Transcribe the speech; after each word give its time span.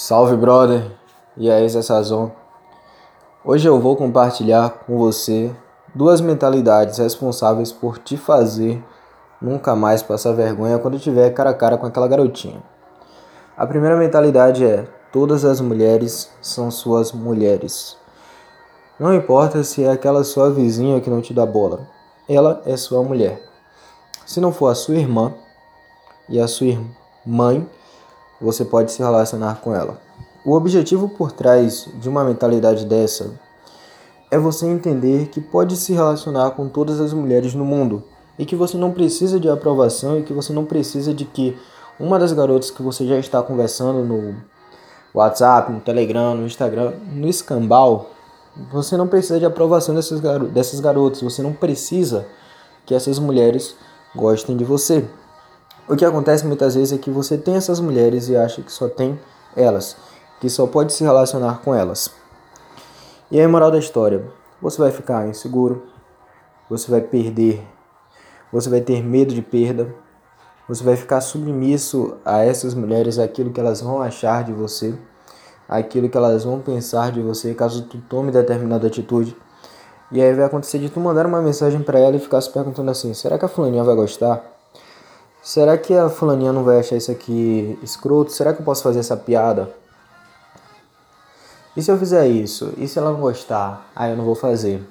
Salve, 0.00 0.36
brother! 0.36 0.92
E 1.36 1.50
aí, 1.50 1.68
Zé 1.68 1.82
Sazon? 1.82 2.30
Hoje 3.44 3.68
eu 3.68 3.80
vou 3.80 3.96
compartilhar 3.96 4.70
com 4.86 4.96
você 4.96 5.50
duas 5.92 6.20
mentalidades 6.20 6.98
responsáveis 6.98 7.72
por 7.72 7.98
te 7.98 8.16
fazer 8.16 8.80
nunca 9.42 9.74
mais 9.74 10.00
passar 10.00 10.34
vergonha 10.34 10.78
quando 10.78 11.00
tiver 11.00 11.28
cara 11.30 11.50
a 11.50 11.54
cara 11.54 11.76
com 11.76 11.84
aquela 11.84 12.06
garotinha. 12.06 12.62
A 13.56 13.66
primeira 13.66 13.96
mentalidade 13.96 14.64
é: 14.64 14.86
todas 15.12 15.44
as 15.44 15.60
mulheres 15.60 16.30
são 16.40 16.70
suas 16.70 17.10
mulheres. 17.10 17.96
Não 19.00 19.12
importa 19.12 19.64
se 19.64 19.82
é 19.82 19.90
aquela 19.90 20.22
sua 20.22 20.48
vizinha 20.48 21.00
que 21.00 21.10
não 21.10 21.20
te 21.20 21.34
dá 21.34 21.44
bola, 21.44 21.88
ela 22.28 22.62
é 22.64 22.76
sua 22.76 23.02
mulher. 23.02 23.42
Se 24.24 24.40
não 24.40 24.52
for 24.52 24.68
a 24.68 24.76
sua 24.76 24.94
irmã 24.94 25.34
e 26.28 26.38
a 26.38 26.46
sua 26.46 26.78
mãe, 27.26 27.68
você 28.40 28.64
pode 28.64 28.92
se 28.92 29.02
relacionar 29.02 29.60
com 29.60 29.74
ela. 29.74 30.00
O 30.44 30.52
objetivo 30.52 31.08
por 31.08 31.32
trás 31.32 31.88
de 32.00 32.08
uma 32.08 32.24
mentalidade 32.24 32.86
dessa 32.86 33.30
é 34.30 34.38
você 34.38 34.66
entender 34.66 35.28
que 35.28 35.40
pode 35.40 35.76
se 35.76 35.92
relacionar 35.92 36.50
com 36.52 36.68
todas 36.68 37.00
as 37.00 37.12
mulheres 37.12 37.54
no 37.54 37.64
mundo 37.64 38.02
e 38.38 38.46
que 38.46 38.54
você 38.54 38.76
não 38.76 38.92
precisa 38.92 39.40
de 39.40 39.48
aprovação 39.48 40.18
e 40.18 40.22
que 40.22 40.32
você 40.32 40.52
não 40.52 40.64
precisa 40.64 41.12
de 41.12 41.24
que 41.24 41.58
uma 41.98 42.18
das 42.18 42.32
garotas 42.32 42.70
que 42.70 42.82
você 42.82 43.06
já 43.06 43.18
está 43.18 43.42
conversando 43.42 44.04
no 44.04 44.36
WhatsApp, 45.12 45.72
no 45.72 45.80
Telegram, 45.80 46.34
no 46.34 46.46
Instagram, 46.46 46.92
no 47.12 47.26
escambau, 47.28 48.10
você 48.70 48.96
não 48.96 49.08
precisa 49.08 49.38
de 49.38 49.44
aprovação 49.44 49.94
dessas, 49.94 50.20
dessas 50.52 50.80
garotas, 50.80 51.22
você 51.22 51.42
não 51.42 51.52
precisa 51.52 52.26
que 52.86 52.94
essas 52.94 53.18
mulheres 53.18 53.74
gostem 54.14 54.56
de 54.56 54.64
você. 54.64 55.04
O 55.88 55.96
que 55.96 56.04
acontece 56.04 56.44
muitas 56.44 56.74
vezes 56.74 56.92
é 56.92 56.98
que 56.98 57.10
você 57.10 57.38
tem 57.38 57.56
essas 57.56 57.80
mulheres 57.80 58.28
e 58.28 58.36
acha 58.36 58.60
que 58.60 58.70
só 58.70 58.90
tem 58.90 59.18
elas, 59.56 59.96
que 60.38 60.50
só 60.50 60.66
pode 60.66 60.92
se 60.92 61.02
relacionar 61.02 61.62
com 61.64 61.74
elas. 61.74 62.10
E 63.30 63.40
aí, 63.40 63.46
moral 63.46 63.70
da 63.70 63.78
história: 63.78 64.22
você 64.60 64.76
vai 64.76 64.90
ficar 64.90 65.26
inseguro, 65.26 65.84
você 66.68 66.90
vai 66.90 67.00
perder, 67.00 67.66
você 68.52 68.68
vai 68.68 68.82
ter 68.82 69.02
medo 69.02 69.32
de 69.32 69.40
perda, 69.40 69.94
você 70.68 70.84
vai 70.84 70.94
ficar 70.94 71.22
submisso 71.22 72.18
a 72.22 72.44
essas 72.44 72.74
mulheres, 72.74 73.18
aquilo 73.18 73.50
que 73.50 73.58
elas 73.58 73.80
vão 73.80 74.02
achar 74.02 74.44
de 74.44 74.52
você, 74.52 74.94
aquilo 75.66 76.10
que 76.10 76.18
elas 76.18 76.44
vão 76.44 76.60
pensar 76.60 77.12
de 77.12 77.22
você 77.22 77.54
caso 77.54 77.84
tu 77.84 77.96
tome 78.10 78.30
determinada 78.30 78.86
atitude. 78.86 79.34
E 80.12 80.20
aí 80.20 80.34
vai 80.34 80.44
acontecer 80.44 80.78
de 80.80 80.90
tu 80.90 81.00
mandar 81.00 81.24
uma 81.24 81.40
mensagem 81.40 81.82
para 81.82 81.98
ela 81.98 82.16
e 82.16 82.18
ficar 82.18 82.42
se 82.42 82.50
perguntando 82.50 82.90
assim: 82.90 83.14
será 83.14 83.38
que 83.38 83.46
a 83.46 83.48
fulaninha 83.48 83.82
vai 83.82 83.94
gostar? 83.94 84.57
Será 85.48 85.78
que 85.78 85.94
a 85.94 86.10
fulaninha 86.10 86.52
não 86.52 86.62
vai 86.62 86.78
achar 86.78 86.94
isso 86.96 87.10
aqui 87.10 87.78
escroto? 87.82 88.30
Será 88.30 88.52
que 88.52 88.60
eu 88.60 88.64
posso 88.66 88.82
fazer 88.82 88.98
essa 88.98 89.16
piada? 89.16 89.74
E 91.74 91.80
se 91.80 91.90
eu 91.90 91.96
fizer 91.96 92.26
isso? 92.26 92.74
E 92.76 92.86
se 92.86 92.98
ela 92.98 93.12
não 93.12 93.20
gostar? 93.20 93.90
Ah, 93.96 94.10
eu 94.10 94.14
não 94.18 94.26
vou 94.26 94.34
fazer. 94.34 94.86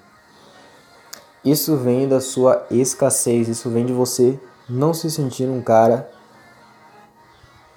Isso 1.45 1.78
vem 1.78 2.08
da 2.08 2.19
sua 2.19 2.66
escassez, 2.72 3.47
isso 3.47 3.69
vem 3.69 3.85
de 3.85 3.94
você 3.94 4.39
não 4.67 4.95
se 4.95 5.11
sentir 5.11 5.47
um 5.47 5.61
cara 5.61 6.09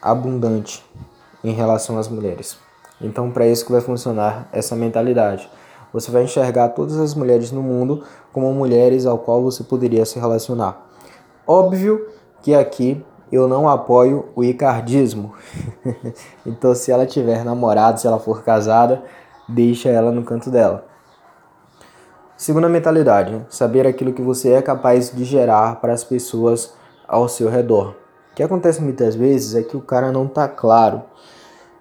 abundante 0.01 0.83
em 1.45 1.53
relação 1.53 1.99
às 1.99 2.09
mulheres. 2.09 2.57
Então, 2.99 3.31
para 3.31 3.47
isso 3.47 3.67
que 3.67 3.73
vai 3.73 3.83
funcionar 3.83 4.49
essa 4.53 4.75
mentalidade. 4.75 5.51
Você 5.93 6.11
vai 6.11 6.25
enxergar 6.25 6.71
todas 6.71 6.97
as 6.97 7.15
mulheres 7.15 7.53
no 7.53 7.63
mundo 7.63 8.05
como 8.33 8.51
mulheres 8.55 9.05
ao 9.05 9.19
qual 9.19 9.43
você 9.43 9.63
poderia 9.63 10.07
se 10.07 10.19
relacionar. 10.19 10.87
Óbvio 11.47 12.20
que 12.43 12.55
aqui 12.55 13.05
eu 13.31 13.47
não 13.47 13.69
apoio 13.69 14.29
o 14.35 14.43
icardismo. 14.43 15.35
então, 16.45 16.75
se 16.75 16.91
ela 16.91 17.07
tiver 17.07 17.45
namorado, 17.45 18.01
se 18.01 18.07
ela 18.07 18.19
for 18.19 18.43
casada, 18.43 19.03
deixa 19.49 19.89
ela 19.89 20.11
no 20.11 20.23
canto 20.23 20.51
dela. 20.51 20.85
Segunda 22.37 22.69
mentalidade: 22.69 23.45
saber 23.49 23.87
aquilo 23.87 24.13
que 24.13 24.23
você 24.23 24.53
é 24.53 24.63
capaz 24.63 25.11
de 25.15 25.25
gerar 25.25 25.81
para 25.81 25.93
as 25.93 26.03
pessoas 26.03 26.75
ao 27.07 27.29
seu 27.29 27.49
redor. 27.49 27.95
O 28.33 28.35
que 28.35 28.43
acontece 28.43 28.81
muitas 28.81 29.15
vezes 29.15 29.55
é 29.55 29.63
que 29.63 29.77
o 29.77 29.81
cara 29.81 30.11
não 30.11 30.25
está 30.25 30.49
claro 30.49 31.03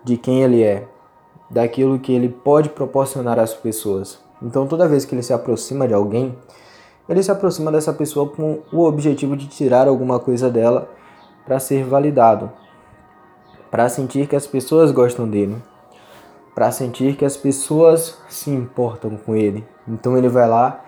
de 0.04 0.18
quem 0.18 0.44
ele 0.44 0.64
é, 0.64 0.88
daquilo 1.50 2.00
que 2.00 2.12
ele 2.12 2.30
pode 2.30 2.70
proporcionar 2.70 3.40
às 3.40 3.54
pessoas. 3.54 4.20
Então, 4.42 4.68
toda 4.68 4.88
vez 4.88 5.06
que 5.06 5.14
ele 5.14 5.24
se 5.24 5.34
aproxima 5.34 5.88
de 5.88 5.94
alguém, 5.94 6.38
ele 7.10 7.24
se 7.24 7.32
aproxima 7.32 7.72
dessa 7.72 7.92
pessoa 7.92 8.30
com 8.30 8.60
o 8.72 8.86
objetivo 8.86 9.36
de 9.36 9.48
tirar 9.48 9.88
alguma 9.88 10.20
coisa 10.20 10.50
dela 10.50 10.90
para 11.44 11.60
ser 11.60 11.84
validado, 11.84 12.52
para 13.72 13.90
sentir 13.90 14.28
que 14.28 14.36
as 14.36 14.46
pessoas 14.46 14.92
gostam 14.92 15.28
dele, 15.28 15.58
para 16.54 16.72
sentir 16.72 17.16
que 17.16 17.26
as 17.26 17.36
pessoas 17.36 18.18
se 18.30 18.52
importam 18.52 19.18
com 19.18 19.36
ele. 19.36 19.66
Então 19.88 20.16
ele 20.16 20.30
vai 20.30 20.48
lá 20.48 20.86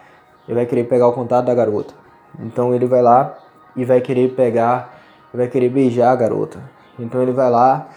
e 0.47 0.53
vai 0.53 0.65
querer 0.67 0.83
pegar 0.83 1.07
o 1.07 1.13
contato 1.13 1.45
da 1.45 1.55
garota. 1.55 1.93
Então 2.39 2.73
ele 2.73 2.85
vai 2.85 3.01
lá 3.01 3.37
e 3.75 3.83
vai 3.83 3.99
querer 3.99 4.35
pegar, 4.35 5.01
vai 5.33 5.47
querer 5.47 5.69
beijar 5.69 6.11
a 6.11 6.15
garota. 6.15 6.59
Então 6.99 7.21
ele 7.21 7.31
vai 7.31 7.49
lá 7.49 7.89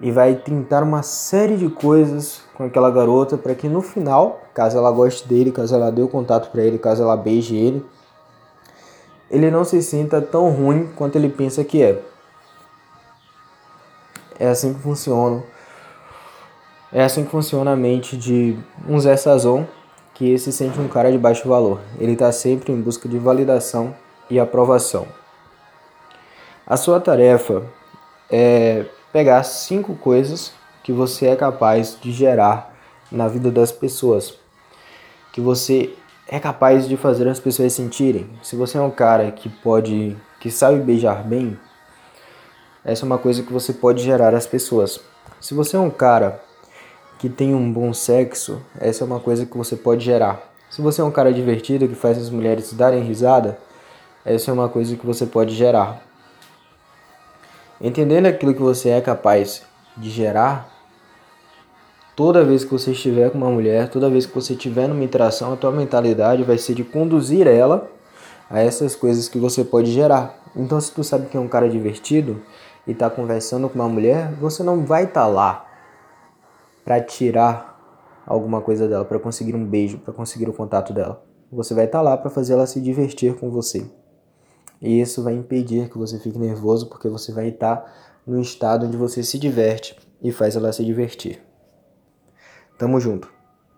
e 0.00 0.10
vai 0.10 0.34
tentar 0.34 0.82
uma 0.82 1.02
série 1.02 1.56
de 1.56 1.68
coisas 1.68 2.42
com 2.54 2.64
aquela 2.64 2.90
garota 2.90 3.36
para 3.36 3.54
que 3.54 3.68
no 3.68 3.82
final, 3.82 4.40
caso 4.54 4.78
ela 4.78 4.90
goste 4.90 5.28
dele, 5.28 5.52
caso 5.52 5.74
ela 5.74 5.92
dê 5.92 6.02
o 6.02 6.08
contato 6.08 6.50
para 6.50 6.62
ele, 6.62 6.78
caso 6.78 7.02
ela 7.02 7.16
beije 7.16 7.54
ele, 7.56 7.84
ele 9.30 9.50
não 9.50 9.64
se 9.64 9.82
sinta 9.82 10.20
tão 10.20 10.50
ruim 10.50 10.88
quanto 10.96 11.16
ele 11.16 11.28
pensa 11.28 11.62
que 11.62 11.82
é. 11.82 12.02
É 14.38 14.48
assim 14.48 14.72
que 14.72 14.80
funciona. 14.80 15.42
É 16.92 17.04
assim 17.04 17.24
que 17.24 17.30
funciona 17.30 17.72
a 17.72 17.76
mente 17.76 18.16
de 18.16 18.58
um 18.88 18.98
Zé 18.98 19.16
Sazon 19.16 19.66
que 20.14 20.36
se 20.38 20.50
sente 20.50 20.80
um 20.80 20.88
cara 20.88 21.12
de 21.12 21.18
baixo 21.18 21.48
valor. 21.48 21.80
Ele 21.98 22.12
está 22.12 22.32
sempre 22.32 22.72
em 22.72 22.80
busca 22.80 23.08
de 23.08 23.18
validação 23.18 23.94
e 24.28 24.40
aprovação. 24.40 25.06
A 26.66 26.76
sua 26.76 27.00
tarefa 27.00 27.62
é 28.30 28.86
pegar 29.12 29.42
cinco 29.42 29.94
coisas 29.94 30.52
que 30.82 30.92
você 30.92 31.26
é 31.26 31.36
capaz 31.36 31.96
de 32.00 32.12
gerar 32.12 32.74
na 33.10 33.28
vida 33.28 33.50
das 33.50 33.72
pessoas, 33.72 34.34
que 35.32 35.40
você 35.40 35.94
é 36.28 36.38
capaz 36.38 36.88
de 36.88 36.96
fazer 36.96 37.28
as 37.28 37.40
pessoas 37.40 37.72
sentirem. 37.72 38.30
Se 38.42 38.54
você 38.54 38.78
é 38.78 38.80
um 38.80 38.90
cara 38.90 39.30
que 39.32 39.48
pode, 39.48 40.16
que 40.38 40.50
sabe 40.50 40.78
beijar 40.78 41.24
bem, 41.24 41.58
essa 42.84 43.04
é 43.04 43.06
uma 43.06 43.18
coisa 43.18 43.42
que 43.42 43.52
você 43.52 43.72
pode 43.72 44.02
gerar 44.02 44.34
às 44.34 44.46
pessoas. 44.46 45.00
Se 45.40 45.54
você 45.54 45.76
é 45.76 45.80
um 45.80 45.90
cara 45.90 46.40
que 47.18 47.28
tem 47.28 47.54
um 47.54 47.70
bom 47.70 47.92
sexo, 47.92 48.62
essa 48.78 49.04
é 49.04 49.06
uma 49.06 49.20
coisa 49.20 49.44
que 49.44 49.56
você 49.56 49.76
pode 49.76 50.04
gerar. 50.04 50.40
Se 50.70 50.80
você 50.80 51.00
é 51.00 51.04
um 51.04 51.10
cara 51.10 51.32
divertido 51.32 51.88
que 51.88 51.94
faz 51.94 52.16
as 52.16 52.30
mulheres 52.30 52.72
darem 52.72 53.02
risada, 53.02 53.58
essa 54.24 54.50
é 54.50 54.54
uma 54.54 54.68
coisa 54.68 54.96
que 54.96 55.04
você 55.04 55.26
pode 55.26 55.54
gerar. 55.54 56.09
Entendendo 57.80 58.26
aquilo 58.26 58.52
que 58.52 58.60
você 58.60 58.90
é 58.90 59.00
capaz 59.00 59.62
de 59.96 60.10
gerar, 60.10 60.68
toda 62.14 62.44
vez 62.44 62.62
que 62.62 62.70
você 62.70 62.90
estiver 62.90 63.30
com 63.30 63.38
uma 63.38 63.50
mulher, 63.50 63.88
toda 63.88 64.10
vez 64.10 64.26
que 64.26 64.34
você 64.34 64.52
estiver 64.52 64.86
numa 64.86 65.02
interação, 65.02 65.54
a 65.54 65.56
tua 65.56 65.72
mentalidade 65.72 66.42
vai 66.42 66.58
ser 66.58 66.74
de 66.74 66.84
conduzir 66.84 67.46
ela 67.46 67.90
a 68.50 68.60
essas 68.60 68.94
coisas 68.94 69.28
que 69.28 69.38
você 69.38 69.64
pode 69.64 69.90
gerar. 69.90 70.38
Então, 70.54 70.78
se 70.78 70.92
tu 70.92 71.02
sabe 71.02 71.28
que 71.28 71.36
é 71.38 71.40
um 71.40 71.48
cara 71.48 71.70
divertido 71.70 72.42
e 72.86 72.92
está 72.92 73.08
conversando 73.08 73.66
com 73.68 73.76
uma 73.76 73.88
mulher, 73.88 74.30
você 74.34 74.62
não 74.62 74.84
vai 74.84 75.04
estar 75.04 75.22
tá 75.22 75.26
lá 75.26 75.66
para 76.84 77.00
tirar 77.00 77.70
alguma 78.26 78.60
coisa 78.60 78.86
dela, 78.86 79.06
para 79.06 79.18
conseguir 79.18 79.54
um 79.54 79.64
beijo, 79.64 79.98
para 79.98 80.12
conseguir 80.12 80.48
o 80.50 80.52
contato 80.52 80.92
dela. 80.92 81.24
Você 81.50 81.72
vai 81.72 81.86
estar 81.86 81.98
tá 81.98 82.02
lá 82.02 82.16
para 82.16 82.28
fazer 82.28 82.52
ela 82.52 82.66
se 82.66 82.78
divertir 82.78 83.34
com 83.36 83.48
você. 83.50 83.90
E 84.80 85.00
isso 85.00 85.22
vai 85.22 85.34
impedir 85.34 85.90
que 85.90 85.98
você 85.98 86.18
fique 86.18 86.38
nervoso, 86.38 86.88
porque 86.88 87.08
você 87.08 87.32
vai 87.32 87.48
estar 87.48 88.20
no 88.26 88.40
estado 88.40 88.86
onde 88.86 88.96
você 88.96 89.22
se 89.22 89.38
diverte 89.38 89.96
e 90.22 90.32
faz 90.32 90.56
ela 90.56 90.72
se 90.72 90.84
divertir. 90.84 91.42
Tamo 92.78 92.98
junto. 92.98 93.39